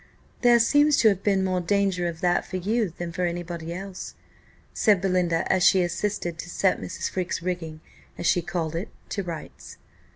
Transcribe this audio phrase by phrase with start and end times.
[0.41, 3.71] "There seems to have been more danger of that for you than for any body
[3.71, 4.15] else,"
[4.73, 7.07] said Belinda, as she assisted to set Mrs.
[7.11, 7.81] Freke's rigging,
[8.17, 9.77] as she called it, to rights.